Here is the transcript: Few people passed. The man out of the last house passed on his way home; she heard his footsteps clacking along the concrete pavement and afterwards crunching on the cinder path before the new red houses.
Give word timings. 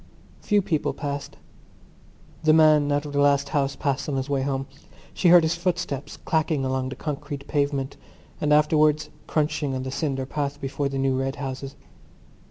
Few 0.39 0.63
people 0.63 0.93
passed. 0.93 1.37
The 2.43 2.53
man 2.53 2.91
out 2.91 3.05
of 3.05 3.13
the 3.13 3.19
last 3.21 3.49
house 3.49 3.75
passed 3.75 4.09
on 4.09 4.15
his 4.15 4.31
way 4.31 4.41
home; 4.41 4.65
she 5.13 5.27
heard 5.27 5.43
his 5.43 5.53
footsteps 5.53 6.17
clacking 6.17 6.65
along 6.65 6.89
the 6.89 6.95
concrete 6.95 7.47
pavement 7.47 7.97
and 8.41 8.51
afterwards 8.51 9.11
crunching 9.27 9.75
on 9.75 9.83
the 9.83 9.91
cinder 9.91 10.25
path 10.25 10.59
before 10.59 10.89
the 10.89 10.97
new 10.97 11.15
red 11.19 11.35
houses. 11.35 11.75